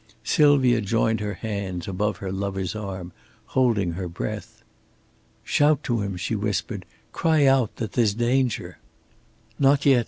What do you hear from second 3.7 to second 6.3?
her breath. "Shout to him!"